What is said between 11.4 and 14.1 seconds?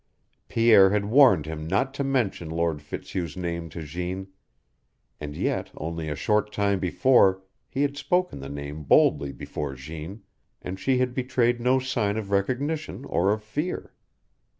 no sign of recognition or of fear.